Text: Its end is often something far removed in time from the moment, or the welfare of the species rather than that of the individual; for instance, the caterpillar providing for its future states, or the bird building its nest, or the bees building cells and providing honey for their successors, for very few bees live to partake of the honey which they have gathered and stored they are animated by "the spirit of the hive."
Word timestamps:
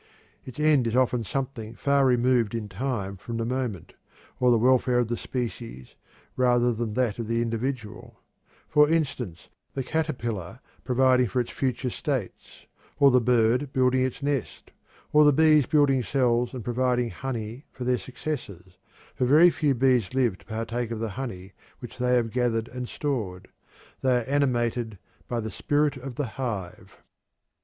Its 0.47 0.59
end 0.59 0.87
is 0.87 0.95
often 0.95 1.23
something 1.23 1.75
far 1.75 2.07
removed 2.07 2.55
in 2.55 2.67
time 2.67 3.15
from 3.17 3.37
the 3.37 3.45
moment, 3.45 3.93
or 4.39 4.49
the 4.49 4.57
welfare 4.57 4.97
of 4.97 5.09
the 5.09 5.15
species 5.15 5.93
rather 6.35 6.73
than 6.73 6.95
that 6.95 7.19
of 7.19 7.27
the 7.27 7.39
individual; 7.39 8.19
for 8.67 8.89
instance, 8.89 9.49
the 9.75 9.83
caterpillar 9.83 10.59
providing 10.83 11.27
for 11.27 11.39
its 11.39 11.51
future 11.51 11.91
states, 11.91 12.65
or 12.99 13.11
the 13.11 13.21
bird 13.21 13.71
building 13.73 14.03
its 14.03 14.23
nest, 14.23 14.71
or 15.13 15.23
the 15.23 15.31
bees 15.31 15.67
building 15.67 16.01
cells 16.01 16.51
and 16.51 16.63
providing 16.63 17.11
honey 17.11 17.67
for 17.71 17.83
their 17.83 17.99
successors, 17.99 18.79
for 19.13 19.25
very 19.25 19.51
few 19.51 19.75
bees 19.75 20.15
live 20.15 20.35
to 20.35 20.45
partake 20.47 20.89
of 20.89 20.99
the 20.99 21.09
honey 21.11 21.53
which 21.77 21.99
they 21.99 22.15
have 22.15 22.31
gathered 22.31 22.67
and 22.69 22.89
stored 22.89 23.49
they 24.01 24.17
are 24.17 24.23
animated 24.27 24.97
by 25.27 25.39
"the 25.39 25.51
spirit 25.51 25.95
of 25.95 26.15
the 26.15 26.25
hive." 26.41 27.03